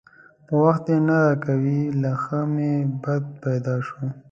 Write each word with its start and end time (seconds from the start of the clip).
په 0.45 0.53
وخت 0.63 0.85
یې 0.91 0.97
نه 1.07 1.17
راکوي؛ 1.25 1.81
له 2.01 2.11
ښه 2.21 2.39
مې 2.53 2.71
بد 3.03 3.23
پیدا 3.43 3.75
شو. 3.87 3.99